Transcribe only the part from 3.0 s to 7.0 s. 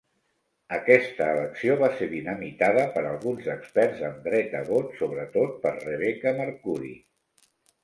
alguns experts amb dret a vot, sobretot per Rebecca Mercuri.